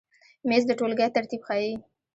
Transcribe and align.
مېز 0.47 0.63
د 0.67 0.71
ټولګۍ 0.79 1.07
ترتیب 1.15 1.41
ښیي. 1.47 1.73